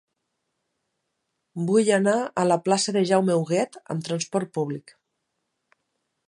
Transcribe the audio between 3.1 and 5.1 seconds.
Jaume Huguet amb trasport públic.